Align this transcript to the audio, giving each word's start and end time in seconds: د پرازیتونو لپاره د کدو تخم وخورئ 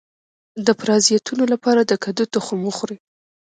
د 0.65 0.67
پرازیتونو 0.79 1.43
لپاره 1.53 1.81
د 1.85 1.93
کدو 2.03 2.23
تخم 2.33 2.59
وخورئ 2.63 2.97